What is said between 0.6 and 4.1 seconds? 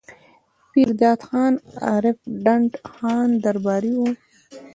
پير داد خان عرف ډنډ خان درباري وو